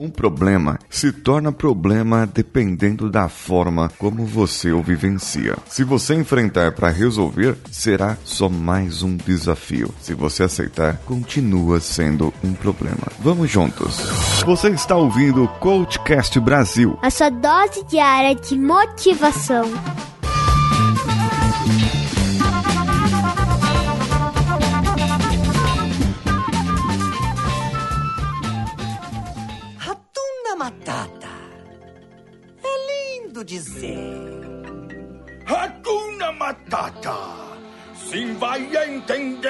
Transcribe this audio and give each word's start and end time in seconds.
Um 0.00 0.10
problema 0.10 0.78
se 0.88 1.10
torna 1.10 1.50
problema 1.50 2.24
dependendo 2.24 3.10
da 3.10 3.28
forma 3.28 3.90
como 3.98 4.24
você 4.24 4.70
o 4.70 4.80
vivencia. 4.80 5.56
Se 5.66 5.82
você 5.82 6.14
enfrentar 6.14 6.70
para 6.70 6.88
resolver, 6.88 7.58
será 7.72 8.16
só 8.24 8.48
mais 8.48 9.02
um 9.02 9.16
desafio. 9.16 9.92
Se 10.00 10.14
você 10.14 10.44
aceitar, 10.44 10.98
continua 10.98 11.80
sendo 11.80 12.32
um 12.44 12.52
problema. 12.52 13.08
Vamos 13.18 13.50
juntos. 13.50 13.96
Você 14.46 14.68
está 14.68 14.94
ouvindo 14.94 15.42
o 15.42 15.48
Coachcast 15.48 16.38
Brasil. 16.38 16.96
A 17.02 17.10
sua 17.10 17.30
dose 17.30 17.84
diária 17.88 18.36
de 18.36 18.56
motivação. 18.56 19.64
Dizer. 33.58 33.98
Hakuna 35.44 36.30
Matata. 36.32 37.18
Sim 37.94 38.34
vai 38.34 38.60
entender. 38.86 39.48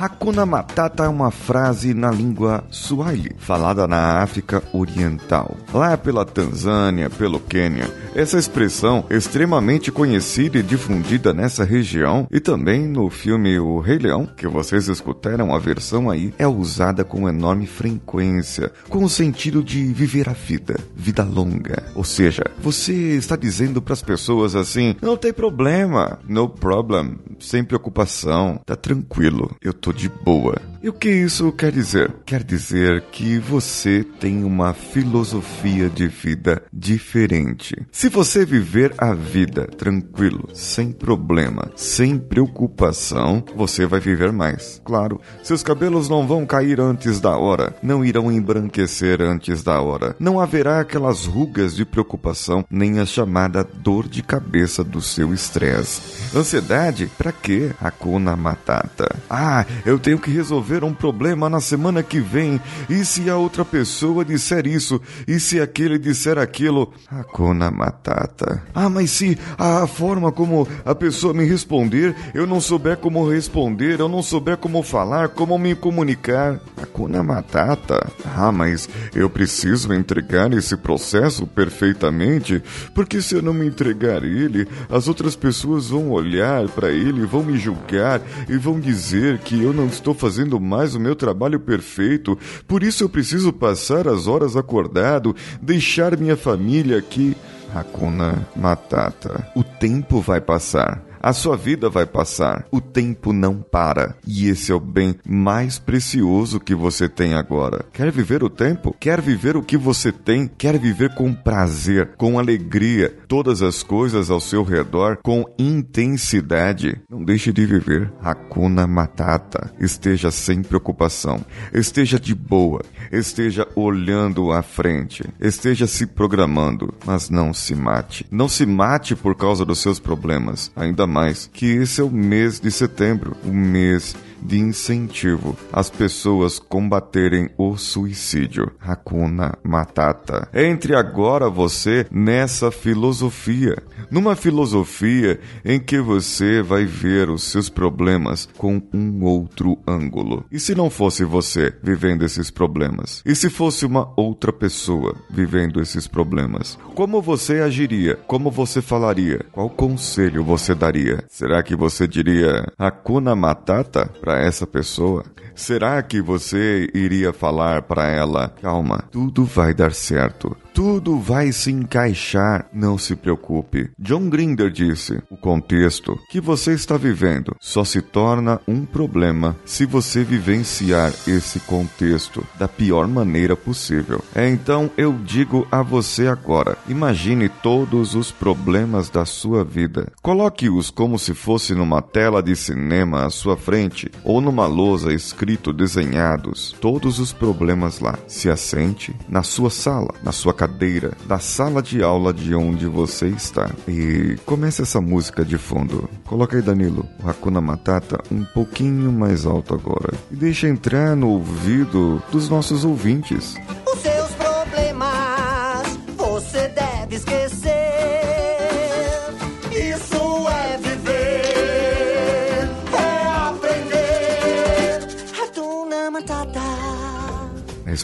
Hakuna 0.00 0.46
Matata 0.46 1.04
é 1.04 1.08
uma 1.08 1.32
frase 1.32 1.92
na 1.92 2.08
língua 2.08 2.62
Swahili, 2.70 3.34
falada 3.36 3.88
na 3.88 4.22
África 4.22 4.62
Oriental. 4.72 5.56
Lá 5.74 5.96
pela 5.96 6.24
Tanzânia, 6.24 7.10
pelo 7.10 7.40
Quênia, 7.40 7.90
essa 8.14 8.38
expressão 8.38 9.04
extremamente 9.10 9.90
conhecida 9.90 10.58
e 10.58 10.62
difundida 10.62 11.34
nessa 11.34 11.64
região 11.64 12.28
e 12.30 12.38
também 12.38 12.86
no 12.86 13.10
filme 13.10 13.58
O 13.58 13.80
Rei 13.80 13.98
Leão, 13.98 14.24
que 14.24 14.46
vocês 14.46 14.86
escutaram 14.86 15.52
a 15.52 15.58
versão 15.58 16.08
aí, 16.08 16.32
é 16.38 16.46
usada 16.46 17.02
com 17.02 17.28
enorme 17.28 17.66
frequência, 17.66 18.70
com 18.88 19.02
o 19.02 19.10
sentido 19.10 19.64
de 19.64 19.84
viver 19.92 20.28
a 20.28 20.32
vida, 20.32 20.78
vida 20.94 21.24
longa. 21.24 21.82
Ou 21.96 22.04
seja, 22.04 22.44
você 22.62 22.92
está 23.16 23.34
dizendo 23.34 23.82
para 23.82 23.94
as 23.94 24.02
pessoas 24.02 24.54
assim: 24.54 24.94
não 25.02 25.16
tem 25.16 25.32
problema, 25.32 26.20
no 26.28 26.48
problem, 26.48 27.18
sem 27.40 27.64
preocupação, 27.64 28.60
tá 28.64 28.76
tranquilo, 28.76 29.56
eu 29.60 29.72
tô 29.72 29.87
de 29.92 30.08
boa. 30.08 30.60
E 30.80 30.88
o 30.88 30.92
que 30.92 31.10
isso 31.10 31.50
quer 31.50 31.72
dizer? 31.72 32.14
Quer 32.24 32.44
dizer 32.44 33.02
que 33.10 33.36
você 33.36 34.04
tem 34.20 34.44
uma 34.44 34.72
filosofia 34.72 35.90
de 35.90 36.06
vida 36.06 36.62
diferente. 36.72 37.74
Se 37.90 38.08
você 38.08 38.44
viver 38.44 38.94
a 38.96 39.12
vida 39.12 39.66
tranquilo, 39.66 40.48
sem 40.54 40.92
problema, 40.92 41.68
sem 41.74 42.16
preocupação, 42.16 43.42
você 43.56 43.86
vai 43.86 43.98
viver 43.98 44.30
mais. 44.30 44.80
Claro, 44.84 45.20
seus 45.42 45.64
cabelos 45.64 46.08
não 46.08 46.28
vão 46.28 46.46
cair 46.46 46.80
antes 46.80 47.18
da 47.18 47.36
hora, 47.36 47.74
não 47.82 48.04
irão 48.04 48.30
embranquecer 48.30 49.20
antes 49.20 49.64
da 49.64 49.80
hora, 49.80 50.14
não 50.20 50.38
haverá 50.38 50.78
aquelas 50.78 51.24
rugas 51.24 51.74
de 51.74 51.84
preocupação, 51.84 52.64
nem 52.70 53.00
a 53.00 53.06
chamada 53.06 53.64
dor 53.64 54.06
de 54.06 54.22
cabeça 54.22 54.84
do 54.84 55.02
seu 55.02 55.34
estresse. 55.34 56.36
Ansiedade, 56.36 57.10
para 57.18 57.32
quê? 57.32 57.72
Hakuna 57.80 58.36
Matata. 58.36 59.08
Ah, 59.28 59.66
eu 59.84 59.98
tenho 59.98 60.20
que 60.20 60.30
resolver 60.30 60.67
um 60.84 60.92
problema 60.92 61.48
na 61.48 61.60
semana 61.60 62.02
que 62.02 62.20
vem. 62.20 62.60
E 62.88 63.04
se 63.04 63.28
a 63.30 63.36
outra 63.36 63.64
pessoa 63.64 64.24
disser 64.24 64.66
isso? 64.66 65.00
E 65.26 65.40
se 65.40 65.60
aquele 65.60 65.98
disser 65.98 66.38
aquilo? 66.38 66.92
Hakuna 67.10 67.70
Matata. 67.70 68.62
Ah, 68.74 68.88
mas 68.88 69.10
se 69.10 69.38
a 69.56 69.86
forma 69.86 70.30
como 70.32 70.66
a 70.84 70.94
pessoa 70.94 71.32
me 71.32 71.44
responder, 71.44 72.14
eu 72.34 72.46
não 72.46 72.60
souber 72.60 72.96
como 72.96 73.28
responder, 73.28 74.00
eu 74.00 74.08
não 74.08 74.22
souber 74.22 74.56
como 74.56 74.82
falar, 74.82 75.28
como 75.28 75.58
me 75.58 75.74
comunicar. 75.74 76.60
Hakuna 76.76 77.22
Matata. 77.22 78.10
Ah, 78.24 78.52
mas 78.52 78.88
eu 79.14 79.28
preciso 79.30 79.92
entregar 79.92 80.52
esse 80.52 80.76
processo 80.76 81.46
perfeitamente, 81.46 82.62
porque 82.94 83.20
se 83.22 83.34
eu 83.34 83.42
não 83.42 83.52
me 83.52 83.66
entregar 83.66 84.24
ele, 84.24 84.66
as 84.88 85.08
outras 85.08 85.36
pessoas 85.36 85.88
vão 85.88 86.10
olhar 86.10 86.68
para 86.68 86.90
ele, 86.90 87.26
vão 87.26 87.42
me 87.42 87.58
julgar 87.58 88.20
e 88.48 88.56
vão 88.56 88.80
dizer 88.80 89.38
que 89.38 89.62
eu 89.62 89.72
não 89.72 89.86
estou 89.86 90.14
fazendo 90.14 90.57
mais 90.60 90.94
o 90.94 91.00
meu 91.00 91.14
trabalho 91.14 91.60
perfeito, 91.60 92.38
por 92.66 92.82
isso 92.82 93.04
eu 93.04 93.08
preciso 93.08 93.52
passar 93.52 94.08
as 94.08 94.26
horas 94.26 94.56
acordado, 94.56 95.34
deixar 95.60 96.16
minha 96.16 96.36
família 96.36 96.98
aqui. 96.98 97.36
Hakuna 97.74 98.46
Matata. 98.56 99.46
O 99.54 99.62
tempo 99.62 100.20
vai 100.20 100.40
passar. 100.40 101.07
A 101.20 101.32
sua 101.32 101.56
vida 101.56 101.90
vai 101.90 102.06
passar, 102.06 102.66
o 102.70 102.80
tempo 102.80 103.32
não 103.32 103.60
para, 103.60 104.16
e 104.26 104.48
esse 104.48 104.70
é 104.70 104.74
o 104.74 104.80
bem 104.80 105.16
mais 105.26 105.78
precioso 105.78 106.60
que 106.60 106.74
você 106.74 107.08
tem 107.08 107.34
agora. 107.34 107.84
Quer 107.92 108.12
viver 108.12 108.44
o 108.44 108.50
tempo? 108.50 108.94
Quer 108.98 109.20
viver 109.20 109.56
o 109.56 109.62
que 109.62 109.76
você 109.76 110.12
tem? 110.12 110.46
Quer 110.46 110.78
viver 110.78 111.14
com 111.14 111.34
prazer, 111.34 112.14
com 112.16 112.38
alegria, 112.38 113.14
todas 113.26 113.62
as 113.62 113.82
coisas 113.82 114.30
ao 114.30 114.40
seu 114.40 114.62
redor 114.62 115.18
com 115.22 115.44
intensidade? 115.58 117.00
Não 117.10 117.24
deixe 117.24 117.52
de 117.52 117.66
viver. 117.66 118.12
Hakuna 118.22 118.86
Matata. 118.86 119.72
Esteja 119.80 120.30
sem 120.30 120.62
preocupação, 120.62 121.44
esteja 121.72 122.20
de 122.20 122.34
boa, 122.34 122.82
esteja 123.10 123.66
olhando 123.74 124.52
à 124.52 124.62
frente, 124.62 125.24
esteja 125.40 125.86
se 125.86 126.06
programando, 126.06 126.94
mas 127.04 127.30
não 127.30 127.52
se 127.52 127.74
mate. 127.74 128.26
Não 128.30 128.48
se 128.48 128.64
mate 128.66 129.16
por 129.16 129.34
causa 129.34 129.64
dos 129.64 129.80
seus 129.80 129.98
problemas, 129.98 130.70
ainda 130.76 131.06
mais 131.08 131.50
que 131.52 131.66
esse 131.66 132.00
é 132.00 132.04
o 132.04 132.10
mês 132.10 132.60
de 132.60 132.70
setembro, 132.70 133.36
o 133.44 133.52
mês 133.52 134.14
de 134.42 134.58
incentivo 134.58 135.56
às 135.72 135.90
pessoas 135.90 136.58
combaterem 136.58 137.50
o 137.56 137.76
suicídio. 137.76 138.70
Hakuna 138.80 139.56
Matata. 139.62 140.48
Entre 140.52 140.94
agora 140.94 141.48
você 141.48 142.06
nessa 142.10 142.70
filosofia, 142.70 143.76
numa 144.10 144.36
filosofia 144.36 145.40
em 145.64 145.78
que 145.80 146.00
você 146.00 146.62
vai 146.62 146.84
ver 146.84 147.30
os 147.30 147.44
seus 147.44 147.68
problemas 147.68 148.48
com 148.56 148.82
um 148.92 149.24
outro 149.24 149.78
ângulo. 149.86 150.44
E 150.50 150.58
se 150.58 150.74
não 150.74 150.90
fosse 150.90 151.24
você 151.24 151.74
vivendo 151.82 152.24
esses 152.24 152.50
problemas? 152.50 153.22
E 153.24 153.34
se 153.34 153.50
fosse 153.50 153.84
uma 153.84 154.12
outra 154.16 154.52
pessoa 154.52 155.14
vivendo 155.30 155.80
esses 155.80 156.06
problemas? 156.06 156.78
Como 156.94 157.20
você 157.20 157.60
agiria? 157.60 158.16
Como 158.26 158.50
você 158.50 158.80
falaria? 158.80 159.44
Qual 159.52 159.68
conselho 159.68 160.44
você 160.44 160.74
daria? 160.74 161.24
Será 161.28 161.62
que 161.62 161.76
você 161.76 162.06
diria 162.06 162.66
Hakuna 162.78 163.34
Matata? 163.34 164.10
Para 164.28 164.42
essa 164.42 164.66
pessoa? 164.66 165.24
Será 165.58 166.00
que 166.04 166.22
você 166.22 166.88
iria 166.94 167.32
falar 167.32 167.82
para 167.82 168.06
ela: 168.06 168.48
calma, 168.62 169.02
tudo 169.10 169.44
vai 169.44 169.74
dar 169.74 169.92
certo, 169.92 170.56
tudo 170.72 171.18
vai 171.18 171.50
se 171.50 171.72
encaixar, 171.72 172.68
não 172.72 172.96
se 172.96 173.16
preocupe? 173.16 173.90
John 173.98 174.30
Grinder 174.30 174.70
disse: 174.70 175.20
o 175.28 175.36
contexto 175.36 176.16
que 176.30 176.40
você 176.40 176.74
está 176.74 176.96
vivendo 176.96 177.56
só 177.60 177.82
se 177.82 178.00
torna 178.00 178.60
um 178.68 178.86
problema 178.86 179.56
se 179.64 179.84
você 179.84 180.22
vivenciar 180.22 181.12
esse 181.26 181.58
contexto 181.58 182.46
da 182.56 182.68
pior 182.68 183.08
maneira 183.08 183.56
possível. 183.56 184.22
É 184.36 184.48
então 184.48 184.88
eu 184.96 185.12
digo 185.12 185.66
a 185.72 185.82
você 185.82 186.28
agora: 186.28 186.78
imagine 186.88 187.48
todos 187.48 188.14
os 188.14 188.30
problemas 188.30 189.10
da 189.10 189.24
sua 189.24 189.64
vida, 189.64 190.12
coloque-os 190.22 190.88
como 190.88 191.18
se 191.18 191.34
fosse 191.34 191.74
numa 191.74 192.00
tela 192.00 192.40
de 192.40 192.54
cinema 192.54 193.26
à 193.26 193.30
sua 193.30 193.56
frente 193.56 194.08
ou 194.22 194.40
numa 194.40 194.68
lousa 194.68 195.12
escrito 195.48 195.72
desenhados 195.72 196.76
todos 196.78 197.18
os 197.18 197.32
problemas 197.32 198.00
lá. 198.00 198.18
Se 198.26 198.50
assente 198.50 199.16
na 199.26 199.42
sua 199.42 199.70
sala, 199.70 200.14
na 200.22 200.30
sua 200.30 200.52
cadeira, 200.52 201.12
da 201.26 201.38
sala 201.38 201.82
de 201.82 202.02
aula 202.02 202.34
de 202.34 202.54
onde 202.54 202.86
você 202.86 203.28
está. 203.28 203.70
E 203.86 204.36
comece 204.44 204.82
essa 204.82 205.00
música 205.00 205.42
de 205.42 205.56
fundo. 205.56 206.08
Coloca 206.26 206.54
aí, 206.54 206.62
Danilo, 206.62 207.06
o 207.24 207.30
Hakuna 207.30 207.62
Matata 207.62 208.18
um 208.30 208.44
pouquinho 208.44 209.10
mais 209.10 209.46
alto 209.46 209.74
agora. 209.74 210.12
E 210.30 210.36
deixa 210.36 210.68
entrar 210.68 211.16
no 211.16 211.28
ouvido 211.28 212.22
dos 212.30 212.50
nossos 212.50 212.84
ouvintes. 212.84 213.56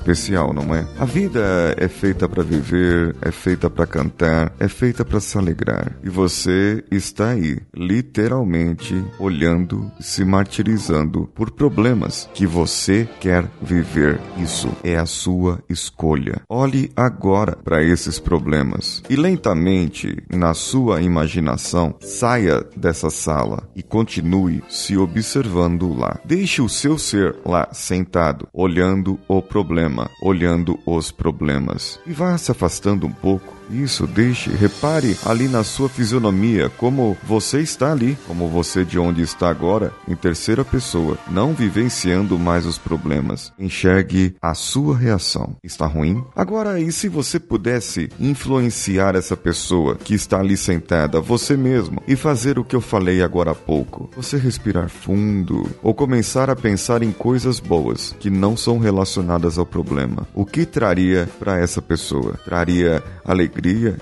Especial, 0.04 0.52
não 0.52 0.74
é? 0.74 0.86
A 0.98 1.06
vida 1.06 1.74
é 1.78 1.88
feita 1.88 2.28
para 2.28 2.42
viver, 2.42 3.16
é 3.22 3.32
feita 3.32 3.70
para 3.70 3.86
cantar, 3.86 4.52
é 4.60 4.68
feita 4.68 5.02
para 5.02 5.18
se 5.18 5.38
alegrar. 5.38 5.96
E 6.02 6.10
você 6.10 6.84
está 6.90 7.30
aí, 7.30 7.58
literalmente, 7.74 9.02
olhando, 9.18 9.90
se 9.98 10.22
martirizando 10.24 11.26
por 11.34 11.50
problemas 11.50 12.28
que 12.34 12.46
você 12.46 13.08
quer 13.18 13.50
viver. 13.62 14.20
Isso 14.36 14.70
é 14.84 14.96
a 14.96 15.06
sua 15.06 15.62
escolha. 15.70 16.42
Olhe 16.48 16.90
agora 16.94 17.56
para 17.56 17.82
esses 17.82 18.18
problemas 18.18 19.02
e 19.08 19.16
lentamente, 19.16 20.22
na 20.30 20.52
sua 20.52 21.00
imaginação, 21.00 21.94
saia 22.00 22.62
dessa 22.76 23.08
sala 23.08 23.66
e 23.74 23.82
continue 23.82 24.62
se 24.68 24.98
observando 24.98 25.94
lá. 25.94 26.20
Deixe 26.24 26.60
o 26.60 26.68
seu 26.68 26.98
ser 26.98 27.36
lá 27.44 27.68
sentado, 27.72 28.46
olhando 28.52 29.18
o 29.26 29.40
problema 29.40 29.93
problema, 29.94 30.10
olhando 30.20 30.78
os 30.84 31.10
problemas. 31.12 32.00
E 32.06 32.12
vá 32.12 32.36
se 32.36 32.50
afastando 32.50 33.06
um 33.06 33.12
pouco 33.12 33.53
isso, 33.70 34.06
deixe, 34.06 34.50
repare 34.50 35.16
ali 35.24 35.48
na 35.48 35.64
sua 35.64 35.88
fisionomia 35.88 36.68
como 36.68 37.16
você 37.22 37.60
está 37.60 37.92
ali, 37.92 38.16
como 38.26 38.48
você 38.48 38.84
de 38.84 38.98
onde 38.98 39.22
está 39.22 39.48
agora, 39.48 39.92
em 40.08 40.14
terceira 40.14 40.64
pessoa, 40.64 41.18
não 41.30 41.54
vivenciando 41.54 42.38
mais 42.38 42.66
os 42.66 42.78
problemas. 42.78 43.52
Enxergue 43.58 44.36
a 44.40 44.54
sua 44.54 44.96
reação. 44.96 45.56
Está 45.62 45.86
ruim? 45.86 46.24
Agora, 46.34 46.80
e 46.80 46.92
se 46.92 47.08
você 47.08 47.38
pudesse 47.38 48.08
influenciar 48.18 49.14
essa 49.14 49.36
pessoa 49.36 49.96
que 49.96 50.14
está 50.14 50.40
ali 50.40 50.56
sentada, 50.56 51.20
você 51.20 51.56
mesmo, 51.56 52.02
e 52.06 52.16
fazer 52.16 52.58
o 52.58 52.64
que 52.64 52.76
eu 52.76 52.80
falei 52.80 53.22
agora 53.22 53.52
há 53.52 53.54
pouco? 53.54 54.10
Você 54.16 54.36
respirar 54.36 54.88
fundo 54.88 55.68
ou 55.82 55.94
começar 55.94 56.50
a 56.50 56.56
pensar 56.56 57.02
em 57.02 57.12
coisas 57.12 57.60
boas 57.60 58.14
que 58.18 58.30
não 58.30 58.56
são 58.56 58.78
relacionadas 58.78 59.58
ao 59.58 59.66
problema. 59.66 60.26
O 60.34 60.44
que 60.44 60.64
traria 60.66 61.28
para 61.38 61.58
essa 61.58 61.80
pessoa? 61.80 62.38
Traria 62.44 63.02
alegria, 63.24 63.53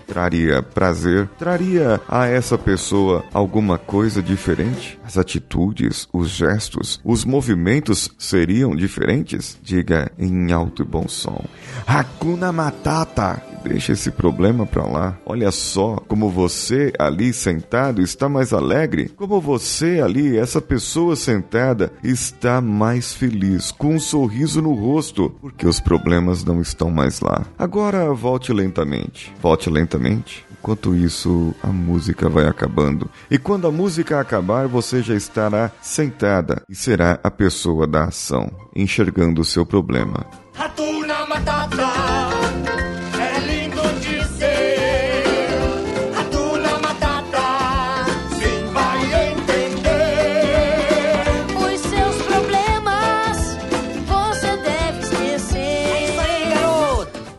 traria 0.06 0.62
prazer, 0.62 1.28
traria 1.38 2.00
a 2.08 2.26
essa 2.26 2.56
pessoa 2.56 3.24
alguma 3.32 3.78
coisa 3.78 4.22
diferente? 4.22 4.98
As 5.04 5.18
atitudes, 5.18 6.08
os 6.12 6.30
gestos, 6.30 7.00
os 7.04 7.24
movimentos 7.24 8.10
seriam 8.18 8.74
diferentes? 8.74 9.58
Diga 9.62 10.10
em 10.18 10.52
alto 10.52 10.82
e 10.82 10.86
bom 10.86 11.06
som. 11.08 11.44
Hakuna 11.86 12.52
Matata! 12.52 13.51
Deixa 13.64 13.92
esse 13.92 14.10
problema 14.10 14.66
pra 14.66 14.84
lá. 14.84 15.18
Olha 15.24 15.50
só 15.50 15.96
como 16.08 16.28
você 16.28 16.92
ali 16.98 17.32
sentado 17.32 18.02
está 18.02 18.28
mais 18.28 18.52
alegre. 18.52 19.08
Como 19.16 19.40
você 19.40 20.00
ali, 20.00 20.36
essa 20.36 20.60
pessoa 20.60 21.16
sentada, 21.16 21.92
está 22.02 22.60
mais 22.60 23.12
feliz, 23.12 23.70
com 23.70 23.94
um 23.94 24.00
sorriso 24.00 24.60
no 24.60 24.72
rosto, 24.72 25.30
porque 25.40 25.66
os 25.66 25.80
problemas 25.80 26.44
não 26.44 26.60
estão 26.60 26.90
mais 26.90 27.20
lá. 27.20 27.44
Agora 27.58 28.12
volte 28.12 28.52
lentamente. 28.52 29.32
Volte 29.40 29.70
lentamente. 29.70 30.44
Enquanto 30.62 30.94
isso, 30.94 31.52
a 31.60 31.66
música 31.66 32.28
vai 32.28 32.46
acabando. 32.46 33.10
E 33.28 33.36
quando 33.36 33.66
a 33.66 33.72
música 33.72 34.20
acabar, 34.20 34.68
você 34.68 35.02
já 35.02 35.14
estará 35.14 35.72
sentada 35.80 36.62
e 36.68 36.74
será 36.74 37.18
a 37.22 37.30
pessoa 37.32 37.84
da 37.84 38.04
ação, 38.04 38.48
enxergando 38.74 39.40
o 39.40 39.44
seu 39.44 39.66
problema. 39.66 40.24
Hakuna 40.56 41.26
Matata. 41.26 42.41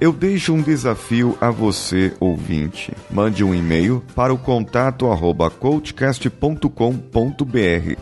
Eu 0.03 0.11
deixo 0.11 0.51
um 0.51 0.61
desafio 0.61 1.37
a 1.39 1.49
você, 1.49 2.11
ouvinte. 2.19 2.91
Mande 3.09 3.41
um 3.41 3.55
e-mail 3.55 4.03
para 4.13 4.33
o 4.33 4.37
contato 4.37 5.09
arroba 5.09 5.49
coachcast.com.br 5.49 6.67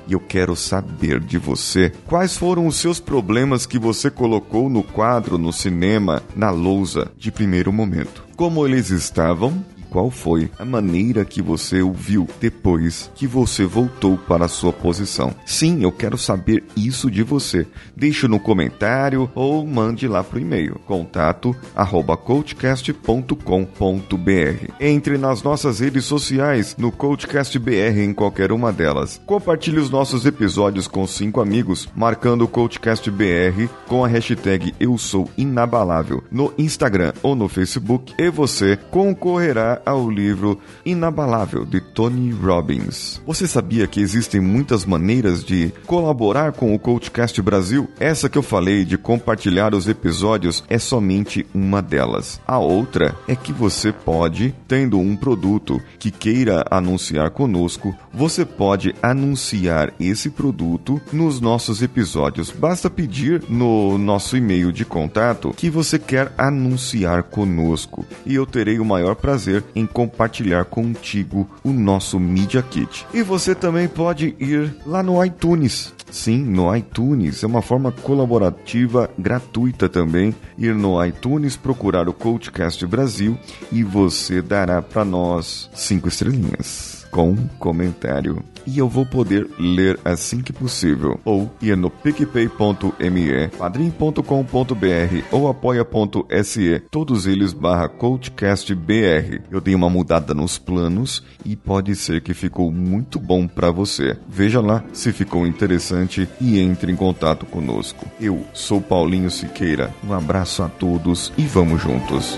e 0.08 0.14
eu 0.14 0.20
quero 0.20 0.56
saber 0.56 1.20
de 1.20 1.38
você 1.38 1.92
quais 2.08 2.36
foram 2.36 2.66
os 2.66 2.78
seus 2.78 3.00
problemas 3.00 3.68
que 3.68 3.78
você 3.78 4.10
colocou 4.10 4.68
no 4.68 4.82
quadro, 4.82 5.38
no 5.38 5.54
cinema, 5.54 6.24
na 6.36 6.50
lousa 6.50 7.12
de 7.16 7.32
primeiro 7.32 7.72
momento. 7.72 8.26
Como 8.36 8.66
eles 8.66 8.90
estavam 8.90 9.64
qual 9.92 10.10
foi 10.10 10.50
a 10.58 10.64
maneira 10.64 11.26
que 11.26 11.42
você 11.42 11.82
ouviu 11.82 12.28
depois 12.40 13.12
que 13.14 13.28
você 13.28 13.66
voltou 13.66 14.18
para 14.18 14.46
a 14.46 14.48
sua 14.48 14.72
posição. 14.72 15.36
Sim, 15.46 15.84
eu 15.84 15.92
quero 15.92 16.18
saber 16.18 16.64
isso 16.76 17.12
de 17.12 17.22
você. 17.22 17.68
Deixe 17.96 18.28
no 18.28 18.40
comentário 18.40 19.30
ou 19.36 19.68
mande 19.68 20.08
lá 20.08 20.24
pro 20.24 20.40
e-mail 20.40 20.80
contato 20.88 21.54
arroba 21.76 22.16
coachcast.com.br. 22.16 24.72
Entre 24.80 25.18
nas 25.18 25.44
nossas 25.44 25.80
redes 25.80 26.06
sociais 26.06 26.76
no 26.78 26.92
Coachcast 26.92 27.60
BR 27.60 28.00
em 28.00 28.14
qualquer 28.14 28.52
uma 28.52 28.72
delas. 28.72 29.22
Compartilhe 29.26 29.80
os 29.80 29.90
nossos 29.90 30.26
episódios 30.26 30.88
com 30.88 31.06
cinco 31.06 31.42
amigos, 31.42 31.90
marcando 31.96 32.44
o 32.44 32.48
Coachcast 32.48 33.12
BR 33.12 33.68
com 33.88 34.06
a 34.06 34.08
hashtag 34.08 34.74
Eu 34.80 34.98
Sou 34.98 35.30
Inabalável 35.38 36.24
no 36.32 36.54
Instagram 36.58 37.12
ou 37.22 37.36
no 37.36 37.50
Facebook 37.50 38.14
e 38.18 38.30
você 38.30 38.78
concorrerá 38.90 39.81
ao 39.86 40.10
livro 40.10 40.60
Inabalável 40.86 41.66
de 41.66 41.80
Tony 41.80 42.32
Robbins. 42.32 43.22
Você 43.26 43.48
sabia 43.48 43.88
que 43.88 44.00
existem 44.00 44.40
muitas 44.42 44.86
maneiras 44.86 45.44
de 45.44 45.74
colaborar 45.86 46.54
com 46.54 46.74
o 46.74 46.80
Coachcast 46.80 47.42
Brasil? 47.42 47.90
Essa 48.00 48.30
que 48.30 48.38
eu 48.38 48.44
falei 48.44 48.86
de 48.86 48.98
compartilhar 48.98 49.74
os 49.74 49.88
episódios 49.88 50.64
é 50.70 50.78
somente 50.78 51.46
uma 51.54 51.82
delas. 51.82 52.40
A 52.48 52.60
outra 52.60 53.16
é 53.28 53.36
que 53.36 53.54
você 53.54 53.92
pode, 53.92 54.56
tendo 54.68 55.00
um 55.00 55.16
produto 55.16 55.82
que 56.00 56.12
queira 56.12 56.66
anunciar 56.70 57.32
conosco, 57.32 57.96
você 58.14 58.46
pode 58.46 58.94
anunciar 59.02 59.94
esse 60.00 60.30
produto 60.30 61.02
nos 61.12 61.40
nossos 61.40 61.82
episódios. 61.82 62.52
Basta 62.52 62.90
pedir 62.90 63.44
no 63.50 63.98
nosso 63.98 64.36
e-mail 64.38 64.72
de 64.72 64.86
contato 64.86 65.54
que 65.56 65.70
você 65.70 65.98
quer 65.98 66.32
anunciar 66.38 67.24
conosco 67.24 68.06
e 68.26 68.36
eu 68.36 68.46
terei 68.46 68.80
o 68.80 68.86
maior 68.86 69.16
prazer 69.16 69.64
em 69.76 69.86
compartilhar 69.86 70.66
contigo 70.66 71.50
o 71.64 71.72
nosso 71.72 72.20
Media 72.20 72.62
Kit. 72.62 73.06
E 73.14 73.22
você 73.22 73.54
também 73.54 73.88
pode 73.88 74.36
ir 74.40 74.76
lá 74.86 75.02
no 75.02 75.24
iTunes. 75.24 75.94
Sim, 76.12 76.44
no 76.44 76.76
iTunes. 76.76 77.44
É 77.44 77.48
uma 77.48 77.62
forma 77.62 77.92
colaborativa 77.92 79.10
gratuita 79.18 79.88
também. 79.88 80.36
Ir 80.58 80.76
no 80.76 81.04
iTunes, 81.04 81.56
procurar 81.56 82.10
o 82.10 82.14
Coachcast 82.14 82.86
Brasil 82.86 83.38
e 83.72 83.84
você 83.84 84.42
dará 84.42 84.82
para 84.82 85.06
nós 85.06 85.70
cinco 85.74 86.08
estrelinhas 86.08 87.01
com 87.12 87.36
comentário 87.60 88.44
e 88.66 88.78
eu 88.78 88.88
vou 88.88 89.06
poder 89.06 89.48
ler 89.60 90.00
assim 90.04 90.42
que 90.42 90.54
possível. 90.54 91.20
Ou 91.26 91.52
ir 91.62 91.76
no 91.76 91.90
picpay.me, 91.90 93.48
padrim.com.br 93.58 95.26
ou 95.32 95.48
apoia.se, 95.48 96.82
todos 96.90 97.26
eles 97.26 97.54
barra 97.54 97.88
coachcastbr. 97.88 99.42
Eu 99.50 99.62
dei 99.62 99.76
uma 99.76 99.90
mudada 99.90 100.34
nos 100.34 100.58
planos 100.58 101.24
e 101.46 101.56
pode 101.56 101.96
ser 101.96 102.22
que 102.22 102.34
ficou 102.34 102.72
muito 102.72 103.20
bom 103.20 103.48
para 103.48 103.72
você. 103.72 104.18
Veja 104.28 104.62
lá 104.62 104.84
se 104.94 105.12
ficou 105.12 105.46
interessante 105.46 106.28
e 106.40 106.60
entre 106.60 106.92
em 106.92 106.96
contato 106.96 107.46
conosco. 107.46 108.06
Eu 108.20 108.44
sou 108.54 108.82
Paulinho 108.82 109.32
Siqueira. 109.32 109.94
Um 110.04 110.14
abraço 110.14 110.64
a 110.64 110.70
todos 110.70 111.32
e 111.38 111.44
vamos 111.44 111.82
juntos. 111.82 112.38